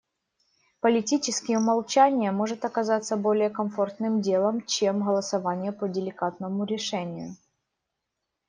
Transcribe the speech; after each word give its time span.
Политически 0.79 1.51
умолчание 1.55 2.31
может 2.31 2.65
оказаться 2.65 3.17
более 3.17 3.51
комфортным 3.51 4.19
делом, 4.19 4.65
чем 4.65 5.03
голосование 5.05 5.71
по 5.71 5.87
деликатному 5.87 6.63
решению. 6.65 7.35